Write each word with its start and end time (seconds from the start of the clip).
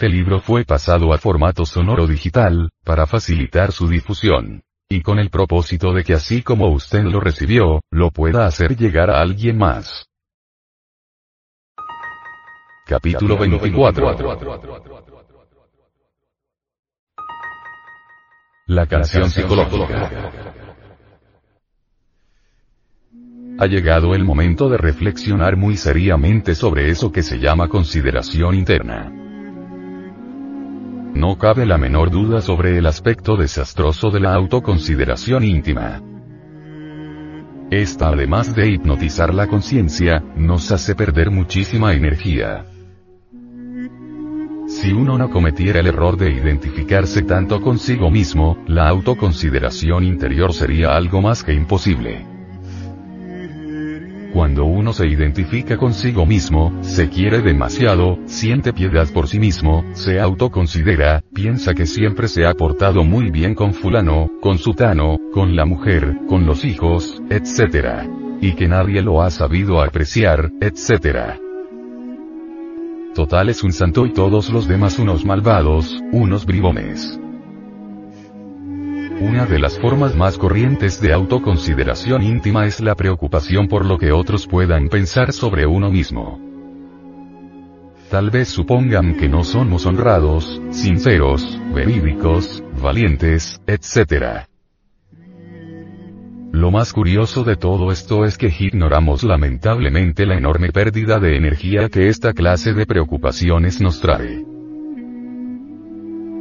Este 0.00 0.10
libro 0.10 0.38
fue 0.38 0.64
pasado 0.64 1.12
a 1.12 1.18
formato 1.18 1.66
sonoro 1.66 2.06
digital, 2.06 2.70
para 2.84 3.04
facilitar 3.04 3.72
su 3.72 3.88
difusión. 3.88 4.62
Y 4.88 5.02
con 5.02 5.18
el 5.18 5.28
propósito 5.28 5.92
de 5.92 6.04
que 6.04 6.14
así 6.14 6.40
como 6.40 6.68
usted 6.68 7.02
lo 7.02 7.18
recibió, 7.18 7.80
lo 7.90 8.12
pueda 8.12 8.46
hacer 8.46 8.76
llegar 8.76 9.10
a 9.10 9.20
alguien 9.20 9.58
más. 9.58 10.06
Capítulo 12.86 13.36
24. 13.38 14.14
La 18.66 18.86
canción 18.86 19.28
psicológica. 19.30 20.30
Ha 23.58 23.66
llegado 23.66 24.14
el 24.14 24.22
momento 24.22 24.68
de 24.68 24.78
reflexionar 24.78 25.56
muy 25.56 25.76
seriamente 25.76 26.54
sobre 26.54 26.88
eso 26.88 27.10
que 27.10 27.24
se 27.24 27.40
llama 27.40 27.66
consideración 27.68 28.54
interna. 28.54 29.24
No 31.18 31.36
cabe 31.36 31.66
la 31.66 31.78
menor 31.78 32.12
duda 32.12 32.40
sobre 32.40 32.78
el 32.78 32.86
aspecto 32.86 33.36
desastroso 33.36 34.08
de 34.12 34.20
la 34.20 34.34
autoconsideración 34.34 35.42
íntima. 35.42 36.00
Esta 37.72 38.10
además 38.10 38.54
de 38.54 38.70
hipnotizar 38.70 39.34
la 39.34 39.48
conciencia, 39.48 40.22
nos 40.36 40.70
hace 40.70 40.94
perder 40.94 41.32
muchísima 41.32 41.92
energía. 41.92 42.66
Si 44.68 44.92
uno 44.92 45.18
no 45.18 45.28
cometiera 45.28 45.80
el 45.80 45.88
error 45.88 46.16
de 46.16 46.30
identificarse 46.30 47.22
tanto 47.22 47.60
consigo 47.62 48.12
mismo, 48.12 48.56
la 48.68 48.88
autoconsideración 48.88 50.04
interior 50.04 50.54
sería 50.54 50.94
algo 50.96 51.20
más 51.20 51.42
que 51.42 51.52
imposible. 51.52 52.37
Cuando 54.38 54.66
uno 54.66 54.92
se 54.92 55.08
identifica 55.08 55.76
consigo 55.76 56.24
mismo, 56.24 56.72
se 56.82 57.08
quiere 57.08 57.42
demasiado, 57.42 58.20
siente 58.26 58.72
piedad 58.72 59.08
por 59.12 59.26
sí 59.26 59.40
mismo, 59.40 59.84
se 59.94 60.20
autoconsidera, 60.20 61.24
piensa 61.34 61.74
que 61.74 61.86
siempre 61.86 62.28
se 62.28 62.46
ha 62.46 62.54
portado 62.54 63.02
muy 63.02 63.32
bien 63.32 63.56
con 63.56 63.74
fulano, 63.74 64.30
con 64.40 64.58
sutano, 64.58 65.18
con 65.34 65.56
la 65.56 65.64
mujer, 65.64 66.18
con 66.28 66.46
los 66.46 66.64
hijos, 66.64 67.20
etc. 67.30 68.08
Y 68.40 68.52
que 68.52 68.68
nadie 68.68 69.02
lo 69.02 69.22
ha 69.22 69.32
sabido 69.32 69.82
apreciar, 69.82 70.52
etc. 70.60 71.40
Total 73.16 73.48
es 73.48 73.64
un 73.64 73.72
santo 73.72 74.06
y 74.06 74.12
todos 74.12 74.50
los 74.50 74.68
demás 74.68 75.00
unos 75.00 75.24
malvados, 75.24 76.00
unos 76.12 76.46
bribones. 76.46 77.18
Una 79.20 79.46
de 79.46 79.58
las 79.58 79.76
formas 79.80 80.14
más 80.14 80.38
corrientes 80.38 81.00
de 81.00 81.12
autoconsideración 81.12 82.22
íntima 82.22 82.66
es 82.66 82.78
la 82.78 82.94
preocupación 82.94 83.66
por 83.66 83.84
lo 83.84 83.98
que 83.98 84.12
otros 84.12 84.46
puedan 84.46 84.88
pensar 84.88 85.32
sobre 85.32 85.66
uno 85.66 85.90
mismo. 85.90 86.40
Tal 88.10 88.30
vez 88.30 88.48
supongan 88.48 89.16
que 89.16 89.28
no 89.28 89.42
somos 89.42 89.86
honrados, 89.86 90.62
sinceros, 90.70 91.60
verídicos, 91.74 92.62
valientes, 92.80 93.60
etc. 93.66 94.46
Lo 96.52 96.70
más 96.70 96.92
curioso 96.92 97.42
de 97.42 97.56
todo 97.56 97.90
esto 97.90 98.24
es 98.24 98.38
que 98.38 98.54
ignoramos 98.56 99.24
lamentablemente 99.24 100.26
la 100.26 100.38
enorme 100.38 100.70
pérdida 100.70 101.18
de 101.18 101.36
energía 101.36 101.88
que 101.88 102.06
esta 102.06 102.32
clase 102.32 102.72
de 102.72 102.86
preocupaciones 102.86 103.80
nos 103.80 104.00
trae. 104.00 104.47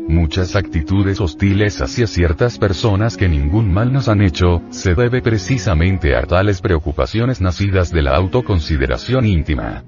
Muchas 0.08 0.56
actitudes 0.56 1.20
hostiles 1.20 1.82
hacia 1.82 2.08
ciertas 2.08 2.58
personas 2.58 3.18
que 3.18 3.28
ningún 3.28 3.74
mal 3.74 3.92
nos 3.92 4.08
han 4.08 4.22
hecho, 4.22 4.62
se 4.70 4.96
debe 4.96 5.22
precisamente 5.22 6.16
a 6.16 6.24
tales 6.24 6.62
preocupaciones 6.62 7.42
nacidas 7.42 7.92
de 7.92 8.04
la 8.04 8.16
autoconsideración 8.16 9.26
íntima. 9.26 9.84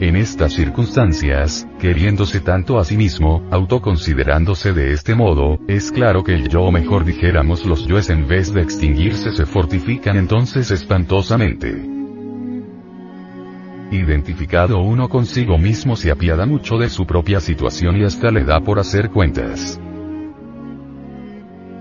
En 0.00 0.16
estas 0.16 0.52
circunstancias, 0.52 1.66
queriéndose 1.78 2.40
tanto 2.40 2.78
a 2.78 2.84
sí 2.84 2.96
mismo, 2.96 3.46
autoconsiderándose 3.50 4.72
de 4.72 4.92
este 4.92 5.14
modo, 5.14 5.58
es 5.66 5.90
claro 5.90 6.22
que 6.22 6.34
el 6.34 6.48
yo 6.48 6.62
o 6.62 6.72
mejor 6.72 7.06
dijéramos 7.06 7.64
los 7.64 7.86
yoes 7.86 8.10
en 8.10 8.28
vez 8.28 8.52
de 8.52 8.62
extinguirse 8.62 9.32
se 9.32 9.46
fortifican 9.46 10.16
entonces 10.16 10.70
espantosamente. 10.70 11.99
Identificado 13.90 14.80
uno 14.82 15.08
consigo 15.08 15.58
mismo 15.58 15.96
se 15.96 16.12
apiada 16.12 16.46
mucho 16.46 16.78
de 16.78 16.88
su 16.88 17.06
propia 17.06 17.40
situación 17.40 17.96
y 17.96 18.04
hasta 18.04 18.30
le 18.30 18.44
da 18.44 18.60
por 18.60 18.78
hacer 18.78 19.10
cuentas. 19.10 19.80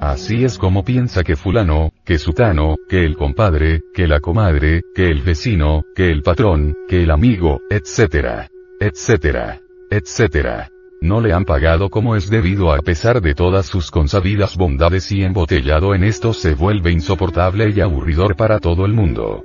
Así 0.02 0.44
es 0.44 0.58
como 0.58 0.84
piensa 0.84 1.24
que 1.24 1.36
fulano, 1.36 1.92
que 2.06 2.18
sutano, 2.18 2.78
que 2.88 3.04
el 3.04 3.16
compadre, 3.16 3.82
que 3.94 4.08
la 4.08 4.22
comadre, 4.22 4.82
que 4.96 5.12
el 5.12 5.22
vecino, 5.22 5.84
que 5.94 6.10
el 6.10 6.24
patrón, 6.24 6.76
que 6.88 7.04
el 7.04 7.12
amigo, 7.12 7.62
etcétera, 7.70 8.50
etcétera, 8.80 9.62
etcétera. 9.92 10.72
No 11.02 11.22
le 11.22 11.32
han 11.32 11.46
pagado 11.46 11.90
como 11.90 12.16
es 12.16 12.30
debido 12.30 12.74
a 12.74 12.80
pesar 12.80 13.22
de 13.22 13.36
todas 13.36 13.68
sus 13.68 13.92
consabidas 13.92 14.58
bondades 14.58 15.12
y 15.12 15.24
embotellado 15.24 15.94
en 15.94 16.04
esto 16.04 16.34
se 16.34 16.56
vuelve 16.56 16.92
insoportable 16.92 17.72
y 17.76 17.82
aburridor 17.82 18.36
para 18.36 18.60
todo 18.60 18.86
el 18.86 18.94
mundo. 18.94 19.44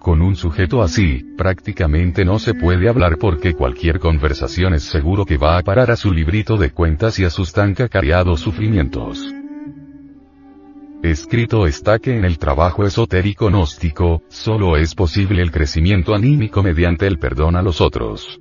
Con 0.00 0.22
un 0.22 0.34
sujeto 0.34 0.80
así, 0.82 1.22
prácticamente 1.36 2.24
no 2.24 2.38
se 2.38 2.54
puede 2.54 2.88
hablar 2.88 3.18
porque 3.18 3.52
cualquier 3.52 3.98
conversación 3.98 4.72
es 4.72 4.84
seguro 4.84 5.26
que 5.26 5.36
va 5.36 5.58
a 5.58 5.62
parar 5.62 5.90
a 5.90 5.96
su 5.96 6.10
librito 6.10 6.56
de 6.56 6.70
cuentas 6.70 7.18
y 7.18 7.24
a 7.24 7.30
sus 7.30 7.52
tan 7.52 7.74
cacareados 7.74 8.40
sufrimientos. 8.40 9.22
Escrito 11.02 11.66
está 11.66 11.98
que 11.98 12.16
en 12.16 12.24
el 12.24 12.38
trabajo 12.38 12.86
esotérico 12.86 13.48
gnóstico, 13.48 14.22
solo 14.28 14.78
es 14.78 14.94
posible 14.94 15.42
el 15.42 15.50
crecimiento 15.50 16.14
anímico 16.14 16.62
mediante 16.62 17.06
el 17.06 17.18
perdón 17.18 17.56
a 17.56 17.62
los 17.62 17.82
otros. 17.82 18.40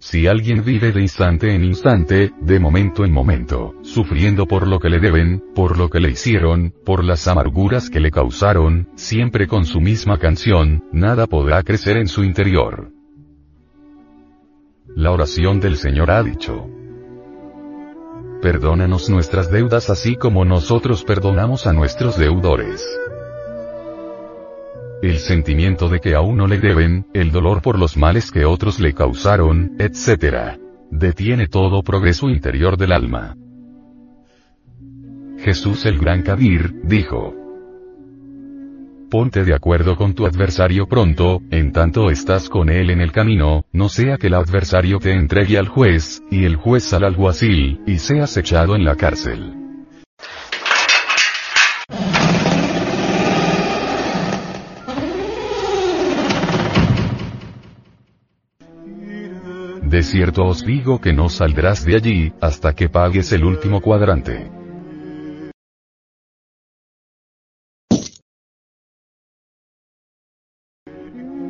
Si 0.00 0.26
alguien 0.26 0.64
vive 0.64 0.92
de 0.92 1.02
instante 1.02 1.54
en 1.54 1.62
instante, 1.62 2.32
de 2.40 2.58
momento 2.58 3.04
en 3.04 3.12
momento, 3.12 3.74
sufriendo 3.82 4.46
por 4.46 4.66
lo 4.66 4.80
que 4.80 4.88
le 4.88 4.98
deben, 4.98 5.44
por 5.54 5.76
lo 5.76 5.90
que 5.90 6.00
le 6.00 6.10
hicieron, 6.10 6.72
por 6.86 7.04
las 7.04 7.28
amarguras 7.28 7.90
que 7.90 8.00
le 8.00 8.10
causaron, 8.10 8.88
siempre 8.94 9.46
con 9.46 9.66
su 9.66 9.78
misma 9.78 10.18
canción, 10.18 10.84
nada 10.90 11.26
podrá 11.26 11.62
crecer 11.62 11.98
en 11.98 12.08
su 12.08 12.24
interior. 12.24 12.90
La 14.96 15.10
oración 15.10 15.60
del 15.60 15.76
Señor 15.76 16.10
ha 16.10 16.22
dicho. 16.22 16.66
Perdónanos 18.40 19.10
nuestras 19.10 19.50
deudas 19.50 19.90
así 19.90 20.16
como 20.16 20.46
nosotros 20.46 21.04
perdonamos 21.04 21.66
a 21.66 21.74
nuestros 21.74 22.16
deudores. 22.16 22.82
El 25.02 25.18
sentimiento 25.18 25.88
de 25.88 26.00
que 26.00 26.14
a 26.14 26.20
uno 26.20 26.46
le 26.46 26.58
deben, 26.58 27.06
el 27.14 27.32
dolor 27.32 27.62
por 27.62 27.78
los 27.78 27.96
males 27.96 28.30
que 28.30 28.44
otros 28.44 28.80
le 28.80 28.92
causaron, 28.92 29.72
etc. 29.78 30.58
Detiene 30.90 31.46
todo 31.46 31.82
progreso 31.82 32.28
interior 32.28 32.76
del 32.76 32.92
alma. 32.92 33.34
Jesús 35.38 35.86
el 35.86 35.98
Gran 35.98 36.22
Kabir, 36.22 36.82
dijo. 36.84 37.34
Ponte 39.10 39.42
de 39.42 39.54
acuerdo 39.54 39.96
con 39.96 40.14
tu 40.14 40.26
adversario 40.26 40.86
pronto, 40.86 41.40
en 41.50 41.72
tanto 41.72 42.10
estás 42.10 42.50
con 42.50 42.68
él 42.68 42.90
en 42.90 43.00
el 43.00 43.10
camino, 43.10 43.64
no 43.72 43.88
sea 43.88 44.18
que 44.18 44.26
el 44.26 44.34
adversario 44.34 44.98
te 44.98 45.14
entregue 45.14 45.56
al 45.56 45.68
juez, 45.68 46.22
y 46.30 46.44
el 46.44 46.56
juez 46.56 46.92
al 46.92 47.04
alguacil, 47.04 47.80
y 47.86 47.98
seas 47.98 48.36
echado 48.36 48.76
en 48.76 48.84
la 48.84 48.96
cárcel. 48.96 49.59
De 60.00 60.04
cierto 60.04 60.46
os 60.46 60.64
digo 60.64 60.98
que 60.98 61.12
no 61.12 61.28
saldrás 61.28 61.84
de 61.84 61.94
allí, 61.94 62.32
hasta 62.40 62.72
que 62.72 62.88
pagues 62.88 63.32
el 63.32 63.44
último 63.44 63.82
cuadrante. 63.82 64.50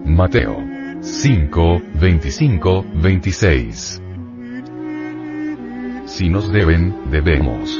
Mateo 0.04 0.56
5, 1.00 1.80
25, 1.94 2.86
26. 3.00 4.02
Si 6.06 6.28
nos 6.28 6.50
deben, 6.50 7.08
debemos. 7.08 7.70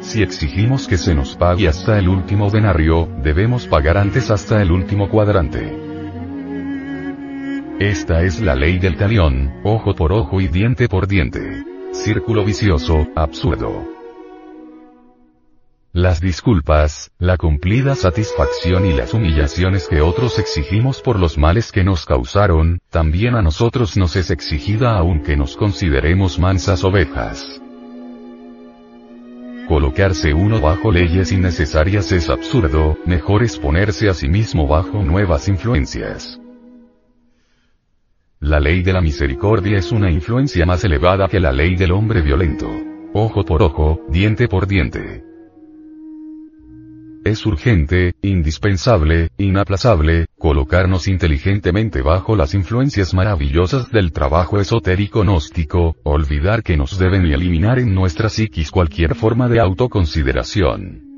Si 0.00 0.22
exigimos 0.22 0.86
que 0.86 0.98
se 0.98 1.14
nos 1.14 1.34
pague 1.36 1.68
hasta 1.68 1.98
el 1.98 2.10
último 2.10 2.50
denario, 2.50 3.08
debemos 3.22 3.66
pagar 3.66 3.96
antes 3.96 4.30
hasta 4.30 4.60
el 4.60 4.70
último 4.70 5.08
cuadrante. 5.08 5.93
Esta 7.80 8.22
es 8.22 8.40
la 8.40 8.54
ley 8.54 8.78
del 8.78 8.96
talión, 8.96 9.60
ojo 9.64 9.96
por 9.96 10.12
ojo 10.12 10.40
y 10.40 10.46
diente 10.46 10.88
por 10.88 11.08
diente. 11.08 11.64
Círculo 11.92 12.44
vicioso, 12.44 13.08
absurdo. 13.16 13.84
Las 15.92 16.20
disculpas, 16.20 17.10
la 17.18 17.36
cumplida 17.36 17.96
satisfacción 17.96 18.86
y 18.86 18.92
las 18.92 19.12
humillaciones 19.12 19.88
que 19.88 20.02
otros 20.02 20.38
exigimos 20.38 21.02
por 21.02 21.18
los 21.18 21.36
males 21.36 21.72
que 21.72 21.82
nos 21.82 22.06
causaron, 22.06 22.78
también 22.90 23.34
a 23.34 23.42
nosotros 23.42 23.96
nos 23.96 24.14
es 24.14 24.30
exigida 24.30 24.96
aunque 24.96 25.36
nos 25.36 25.56
consideremos 25.56 26.38
mansas 26.38 26.84
ovejas. 26.84 27.60
Colocarse 29.66 30.32
uno 30.32 30.60
bajo 30.60 30.92
leyes 30.92 31.32
innecesarias 31.32 32.12
es 32.12 32.30
absurdo, 32.30 32.96
mejor 33.04 33.42
es 33.42 33.58
ponerse 33.58 34.08
a 34.08 34.14
sí 34.14 34.28
mismo 34.28 34.68
bajo 34.68 35.02
nuevas 35.02 35.48
influencias. 35.48 36.38
La 38.44 38.60
ley 38.60 38.82
de 38.82 38.92
la 38.92 39.00
misericordia 39.00 39.78
es 39.78 39.90
una 39.90 40.10
influencia 40.10 40.66
más 40.66 40.84
elevada 40.84 41.28
que 41.28 41.40
la 41.40 41.50
ley 41.50 41.76
del 41.76 41.92
hombre 41.92 42.20
violento. 42.20 42.68
Ojo 43.14 43.42
por 43.42 43.62
ojo, 43.62 44.04
diente 44.10 44.48
por 44.48 44.66
diente. 44.66 45.24
Es 47.24 47.46
urgente, 47.46 48.12
indispensable, 48.20 49.30
inaplazable, 49.38 50.26
colocarnos 50.38 51.08
inteligentemente 51.08 52.02
bajo 52.02 52.36
las 52.36 52.52
influencias 52.52 53.14
maravillosas 53.14 53.90
del 53.90 54.12
trabajo 54.12 54.60
esotérico 54.60 55.22
gnóstico, 55.22 55.96
olvidar 56.02 56.62
que 56.62 56.76
nos 56.76 56.98
deben 56.98 57.24
eliminar 57.24 57.78
en 57.78 57.94
nuestra 57.94 58.28
psiquis 58.28 58.70
cualquier 58.70 59.14
forma 59.14 59.48
de 59.48 59.60
autoconsideración. 59.60 61.13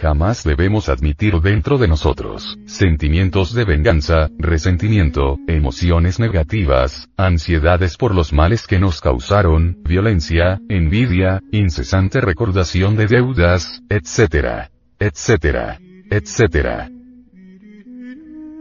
Jamás 0.00 0.44
debemos 0.44 0.88
admitir 0.88 1.40
dentro 1.40 1.76
de 1.76 1.88
nosotros 1.88 2.56
sentimientos 2.66 3.52
de 3.52 3.64
venganza, 3.64 4.28
resentimiento, 4.38 5.38
emociones 5.48 6.20
negativas, 6.20 7.08
ansiedades 7.16 7.96
por 7.96 8.14
los 8.14 8.32
males 8.32 8.68
que 8.68 8.78
nos 8.78 9.00
causaron, 9.00 9.78
violencia, 9.82 10.60
envidia, 10.68 11.42
incesante 11.50 12.20
recordación 12.20 12.94
de 12.94 13.08
deudas, 13.08 13.82
etc. 13.88 14.68
etc. 15.00 15.80
etc. 16.10 16.90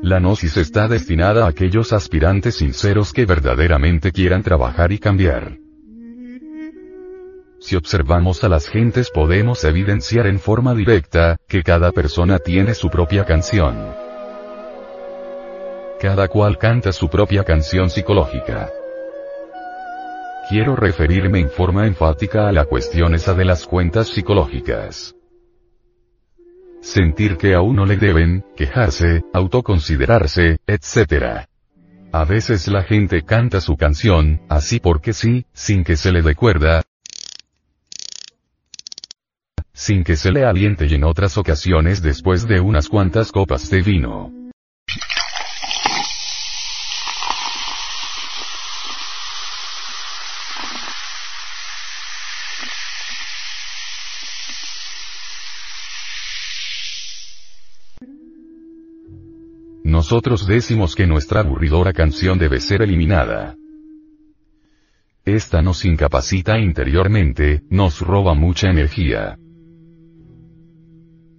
La 0.01 0.19
gnosis 0.19 0.57
está 0.57 0.87
destinada 0.87 1.45
a 1.45 1.49
aquellos 1.49 1.93
aspirantes 1.93 2.55
sinceros 2.55 3.13
que 3.13 3.27
verdaderamente 3.27 4.11
quieran 4.11 4.41
trabajar 4.41 4.91
y 4.91 4.97
cambiar. 4.97 5.66
Si 7.59 7.75
observamos 7.75 8.43
a 8.43 8.49
las 8.49 8.67
gentes 8.67 9.09
podemos 9.09 9.63
evidenciar 9.63 10.27
en 10.27 10.39
forma 10.39 10.75
directa, 10.75 11.37
que 11.47 11.63
cada 11.63 11.91
persona 11.91 12.37
tiene 12.39 12.75
su 12.75 12.89
propia 12.89 13.25
canción. 13.25 13.95
Cada 15.99 16.27
cual 16.27 16.59
canta 16.59 16.91
su 16.91 17.09
propia 17.09 17.43
canción 17.43 17.89
psicológica. 17.89 18.69
Quiero 20.49 20.75
referirme 20.75 21.39
en 21.39 21.49
forma 21.49 21.87
enfática 21.87 22.47
a 22.47 22.51
la 22.51 22.65
cuestión 22.65 23.15
esa 23.15 23.33
de 23.33 23.43
las 23.43 23.65
cuentas 23.65 24.07
psicológicas. 24.09 25.15
Sentir 26.79 27.37
que 27.37 27.55
a 27.55 27.61
uno 27.61 27.85
le 27.85 27.97
deben, 27.97 28.45
quejarse, 28.55 29.23
autoconsiderarse, 29.33 30.59
etc. 30.67 31.47
A 32.13 32.23
veces 32.23 32.67
la 32.67 32.83
gente 32.83 33.23
canta 33.23 33.59
su 33.59 33.75
canción, 33.75 34.41
así 34.47 34.79
porque 34.79 35.11
sí, 35.11 35.45
sin 35.53 35.83
que 35.83 35.97
se 35.97 36.11
le 36.11 36.21
dé 36.21 36.35
sin 39.87 40.03
que 40.03 40.17
se 40.17 40.33
le 40.33 40.43
aliente 40.43 40.85
y 40.85 40.95
en 40.95 41.05
otras 41.05 41.37
ocasiones 41.37 42.01
después 42.01 42.45
de 42.45 42.59
unas 42.59 42.89
cuantas 42.89 43.31
copas 43.31 43.69
de 43.69 43.81
vino. 43.81 44.33
Nosotros 59.85 60.45
decimos 60.45 60.95
que 60.95 61.07
nuestra 61.07 61.39
aburridora 61.39 61.93
canción 61.93 62.37
debe 62.37 62.59
ser 62.59 62.81
eliminada. 62.81 63.55
Esta 65.23 65.61
nos 65.61 65.85
incapacita 65.85 66.59
interiormente, 66.59 67.61
nos 67.69 68.01
roba 68.01 68.33
mucha 68.33 68.69
energía. 68.69 69.37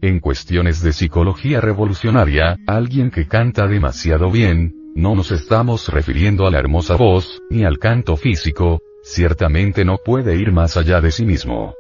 En 0.00 0.21
cuestiones 0.21 0.81
de 0.81 0.93
psicología 0.93 1.61
revolucionaria, 1.61 2.56
alguien 2.69 3.11
que 3.11 3.27
canta 3.27 3.67
demasiado 3.67 4.31
bien, 4.31 4.93
no 4.95 5.17
nos 5.17 5.33
estamos 5.33 5.89
refiriendo 5.89 6.47
a 6.47 6.53
la 6.53 6.61
hermosa 6.61 6.95
voz, 6.95 7.43
ni 7.50 7.65
al 7.65 7.79
canto 7.79 8.17
físico, 8.17 8.81
ciertamente 9.03 9.85
no 9.85 9.97
puede 9.99 10.37
ir 10.37 10.53
más 10.53 10.77
allá 10.77 11.00
de 11.00 11.11
sí 11.11 11.25
mismo. 11.25 11.75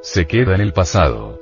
Se 0.00 0.26
queda 0.26 0.54
en 0.54 0.62
el 0.62 0.72
pasado. 0.72 1.38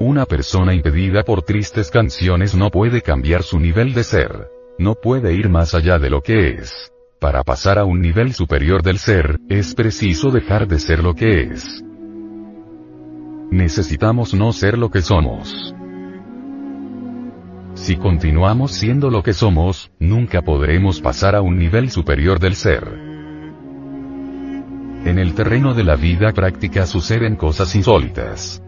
Una 0.00 0.26
persona 0.26 0.74
impedida 0.74 1.22
por 1.22 1.42
tristes 1.42 1.92
canciones 1.92 2.56
no 2.56 2.70
puede 2.70 3.00
cambiar 3.00 3.44
su 3.44 3.60
nivel 3.60 3.94
de 3.94 4.02
ser. 4.02 4.48
No 4.76 4.96
puede 4.96 5.34
ir 5.34 5.48
más 5.48 5.72
allá 5.76 6.00
de 6.00 6.10
lo 6.10 6.20
que 6.20 6.48
es. 6.48 6.92
Para 7.20 7.44
pasar 7.44 7.78
a 7.78 7.84
un 7.84 8.00
nivel 8.00 8.34
superior 8.34 8.82
del 8.82 8.98
ser, 8.98 9.38
es 9.48 9.72
preciso 9.76 10.32
dejar 10.32 10.66
de 10.66 10.80
ser 10.80 11.04
lo 11.04 11.14
que 11.14 11.42
es. 11.42 11.84
Necesitamos 13.54 14.34
no 14.34 14.52
ser 14.52 14.76
lo 14.76 14.90
que 14.90 15.00
somos. 15.00 15.76
Si 17.74 17.94
continuamos 17.94 18.72
siendo 18.72 19.10
lo 19.10 19.22
que 19.22 19.32
somos, 19.32 19.92
nunca 20.00 20.42
podremos 20.42 21.00
pasar 21.00 21.36
a 21.36 21.40
un 21.40 21.56
nivel 21.56 21.88
superior 21.88 22.40
del 22.40 22.56
ser. 22.56 22.82
En 25.04 25.20
el 25.20 25.34
terreno 25.34 25.72
de 25.72 25.84
la 25.84 25.94
vida 25.94 26.32
práctica 26.32 26.84
suceden 26.84 27.36
cosas 27.36 27.76
insólitas. 27.76 28.60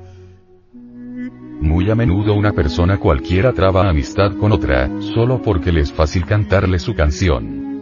Muy 1.60 1.90
a 1.90 1.96
menudo 1.96 2.34
una 2.34 2.52
persona 2.52 2.98
cualquiera 2.98 3.52
traba 3.52 3.90
amistad 3.90 4.36
con 4.36 4.52
otra, 4.52 4.88
solo 5.00 5.42
porque 5.42 5.72
le 5.72 5.80
es 5.80 5.92
fácil 5.92 6.24
cantarle 6.26 6.78
su 6.78 6.94
canción. 6.94 7.75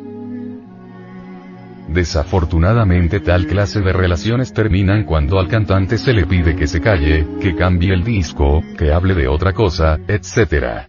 Desafortunadamente 1.94 3.20
tal 3.20 3.46
clase 3.46 3.80
de 3.80 3.92
relaciones 3.92 4.52
terminan 4.52 5.04
cuando 5.04 5.38
al 5.38 5.46
cantante 5.46 5.96
se 5.96 6.12
le 6.12 6.26
pide 6.26 6.56
que 6.56 6.66
se 6.66 6.80
calle, 6.80 7.24
que 7.40 7.54
cambie 7.54 7.94
el 7.94 8.02
disco, 8.02 8.64
que 8.76 8.92
hable 8.92 9.14
de 9.14 9.28
otra 9.28 9.52
cosa, 9.52 10.00
etc. 10.08 10.88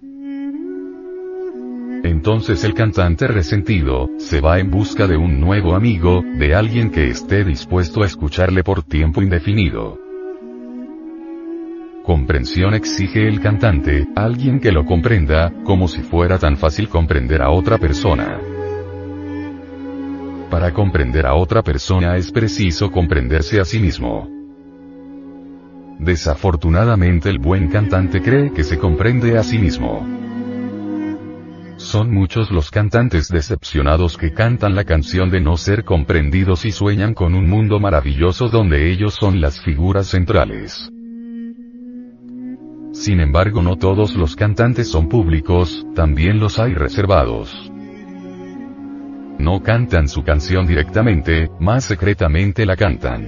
Entonces 2.03 2.63
el 2.63 2.73
cantante 2.73 3.27
resentido, 3.27 4.09
se 4.17 4.41
va 4.41 4.57
en 4.57 4.71
busca 4.71 5.05
de 5.05 5.15
un 5.15 5.39
nuevo 5.39 5.75
amigo, 5.75 6.23
de 6.39 6.55
alguien 6.55 6.89
que 6.89 7.07
esté 7.07 7.43
dispuesto 7.43 8.01
a 8.01 8.07
escucharle 8.07 8.63
por 8.63 8.81
tiempo 8.81 9.21
indefinido. 9.21 9.99
Comprensión 12.03 12.73
exige 12.73 13.27
el 13.27 13.41
cantante, 13.41 14.07
alguien 14.15 14.59
que 14.59 14.71
lo 14.71 14.85
comprenda, 14.85 15.53
como 15.65 15.87
si 15.87 16.01
fuera 16.01 16.39
tan 16.39 16.57
fácil 16.57 16.89
comprender 16.89 17.43
a 17.43 17.51
otra 17.51 17.77
persona. 17.77 18.54
Para 20.55 20.71
comprender 20.71 21.25
a 21.25 21.35
otra 21.35 21.61
persona 21.61 22.15
es 22.15 22.31
preciso 22.31 22.89
comprenderse 22.89 23.59
a 23.59 23.65
sí 23.65 23.77
mismo. 23.77 24.25
Desafortunadamente 25.99 27.29
el 27.29 27.39
buen 27.39 27.67
cantante 27.67 28.21
cree 28.21 28.53
que 28.53 28.63
se 28.63 28.79
comprende 28.79 29.37
a 29.37 29.43
sí 29.43 29.59
mismo. 29.59 30.07
Son 31.75 32.09
muchos 32.09 32.51
los 32.51 32.71
cantantes 32.71 33.27
decepcionados 33.27 34.17
que 34.17 34.31
cantan 34.31 34.75
la 34.75 34.85
canción 34.85 35.29
de 35.29 35.41
no 35.41 35.57
ser 35.57 35.83
comprendidos 35.83 36.63
y 36.63 36.71
sueñan 36.71 37.13
con 37.13 37.35
un 37.35 37.49
mundo 37.49 37.81
maravilloso 37.81 38.47
donde 38.47 38.89
ellos 38.89 39.13
son 39.13 39.41
las 39.41 39.59
figuras 39.59 40.07
centrales. 40.07 40.89
Sin 42.93 43.19
embargo 43.19 43.61
no 43.61 43.75
todos 43.75 44.15
los 44.15 44.37
cantantes 44.37 44.89
son 44.89 45.09
públicos, 45.09 45.85
también 45.93 46.39
los 46.39 46.59
hay 46.59 46.73
reservados. 46.73 47.73
No 49.45 49.61
cantan 49.61 50.07
su 50.07 50.23
canción 50.23 50.65
directamente, 50.65 51.51
más 51.59 51.83
secretamente 51.83 52.65
la 52.65 52.75
cantan. 52.75 53.21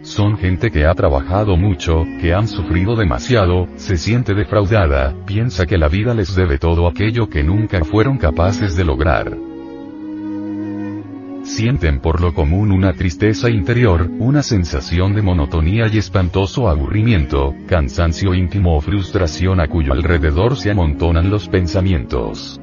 Son 0.00 0.38
gente 0.38 0.70
que 0.70 0.86
ha 0.86 0.94
trabajado 0.94 1.58
mucho, 1.58 2.06
que 2.18 2.32
han 2.32 2.48
sufrido 2.48 2.96
demasiado, 2.96 3.68
se 3.76 3.98
siente 3.98 4.32
defraudada, 4.32 5.14
piensa 5.26 5.66
que 5.66 5.76
la 5.76 5.88
vida 5.88 6.14
les 6.14 6.34
debe 6.34 6.56
todo 6.56 6.88
aquello 6.88 7.28
que 7.28 7.44
nunca 7.44 7.84
fueron 7.84 8.16
capaces 8.16 8.76
de 8.76 8.84
lograr. 8.86 9.36
Sienten 11.42 12.00
por 12.00 12.22
lo 12.22 12.32
común 12.32 12.72
una 12.72 12.94
tristeza 12.94 13.50
interior, 13.50 14.08
una 14.20 14.42
sensación 14.42 15.14
de 15.14 15.20
monotonía 15.20 15.86
y 15.92 15.98
espantoso 15.98 16.70
aburrimiento, 16.70 17.54
cansancio 17.66 18.32
íntimo 18.32 18.74
o 18.74 18.80
frustración 18.80 19.60
a 19.60 19.68
cuyo 19.68 19.92
alrededor 19.92 20.56
se 20.56 20.70
amontonan 20.70 21.28
los 21.28 21.46
pensamientos. 21.50 22.58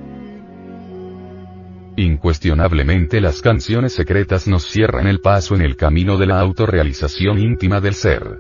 Incuestionablemente 1.98 3.22
las 3.22 3.42
canciones 3.42 3.94
secretas 3.94 4.48
nos 4.48 4.66
cierran 4.66 5.08
el 5.08 5.22
paso 5.22 5.56
en 5.56 5.62
el 5.62 5.78
camino 5.78 6.18
de 6.18 6.26
la 6.26 6.42
autorrealización 6.42 7.40
íntima 7.40 7.80
del 7.80 7.94
ser. 7.94 8.40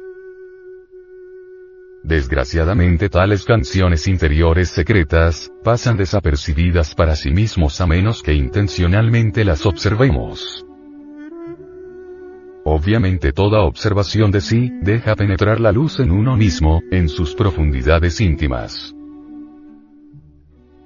Desgraciadamente 2.03 3.07
tales 3.09 3.45
canciones 3.45 4.07
interiores 4.07 4.69
secretas, 4.69 5.51
pasan 5.63 5.95
desapercibidas 5.95 6.93
para 6.95 7.15
sí 7.15 7.31
mismos 7.31 7.79
a 7.79 7.88
menos 7.88 8.21
que 8.21 8.33
intencionalmente 8.33 9.45
las 9.45 9.65
observemos. 9.65 10.65
Obviamente 12.65 13.31
toda 13.31 13.62
observación 13.62 14.31
de 14.31 14.41
sí, 14.41 14.71
deja 14.81 15.15
penetrar 15.15 15.59
la 15.62 15.71
luz 15.71 16.00
en 16.00 16.12
uno 16.12 16.35
mismo, 16.35 16.81
en 16.91 17.07
sus 17.07 17.35
profundidades 17.35 18.19
íntimas. 18.19 18.95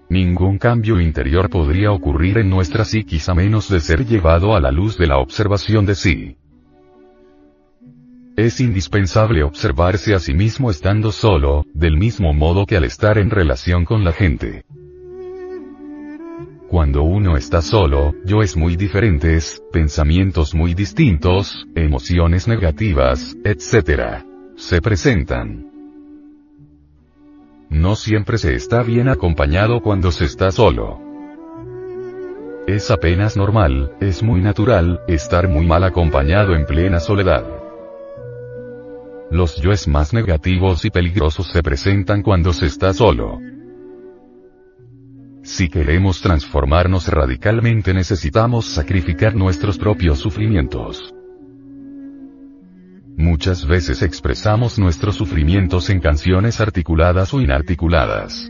Ningún 0.10 0.58
cambio 0.58 1.00
interior 1.00 1.52
podría 1.52 1.92
ocurrir 1.92 2.40
en 2.40 2.50
nuestra 2.50 2.84
psiquis 2.84 3.30
a 3.30 3.36
menos 3.36 3.70
de 3.70 3.80
ser 3.80 4.08
llevado 4.08 4.56
a 4.56 4.60
la 4.60 4.72
luz 4.72 4.98
de 4.98 5.06
la 5.06 5.20
observación 5.20 5.86
de 5.86 5.94
sí. 5.94 6.38
Es 8.36 8.60
indispensable 8.60 9.44
observarse 9.44 10.16
a 10.16 10.20
sí 10.20 10.34
mismo 10.34 10.72
estando 10.72 11.12
solo, 11.12 11.66
del 11.74 11.96
mismo 11.98 12.34
modo 12.34 12.66
que 12.66 12.78
al 12.78 12.86
estar 12.86 13.20
en 13.20 13.30
relación 13.30 13.86
con 13.86 14.04
la 14.04 14.12
gente. 14.12 14.64
Cuando 16.70 17.04
uno 17.04 17.38
está 17.38 17.62
solo, 17.62 18.16
yo 18.26 18.42
es 18.42 18.58
muy 18.58 18.78
diferentes, 18.78 19.62
pensamientos 19.72 20.56
muy 20.56 20.74
distintos, 20.74 21.68
emociones 21.76 22.48
negativas, 22.48 23.36
etc. 23.44 24.24
Se 24.56 24.82
presentan. 24.82 25.69
No 27.70 27.96
siempre 27.96 28.40
se 28.40 28.56
está 28.56 28.82
bien 28.82 29.10
acompañado 29.10 29.82
cuando 29.82 30.12
se 30.12 30.26
está 30.26 30.52
solo. 30.52 31.00
Es 32.66 32.90
apenas 32.90 33.38
normal, 33.38 33.94
es 34.00 34.24
muy 34.24 34.42
natural, 34.42 35.02
estar 35.08 35.48
muy 35.48 35.68
mal 35.68 35.84
acompañado 35.84 36.56
en 36.56 36.66
plena 36.66 37.00
soledad. 37.00 37.46
Los 39.30 39.62
yoes 39.62 39.88
más 39.88 40.14
negativos 40.14 40.84
y 40.86 40.90
peligrosos 40.90 41.48
se 41.52 41.62
presentan 41.62 42.24
cuando 42.24 42.54
se 42.54 42.66
está 42.66 42.92
solo. 42.92 43.40
Si 45.44 45.70
queremos 45.70 46.22
transformarnos 46.22 47.08
radicalmente 47.08 47.94
necesitamos 47.94 48.66
sacrificar 48.66 49.36
nuestros 49.36 49.78
propios 49.78 50.18
sufrimientos. 50.18 51.14
Muchas 53.20 53.68
veces 53.68 54.02
expresamos 54.02 54.80
nuestros 54.80 55.18
sufrimientos 55.18 55.90
en 55.90 56.00
canciones 56.00 56.62
articuladas 56.62 57.34
o 57.34 57.42
inarticuladas. 57.42 58.50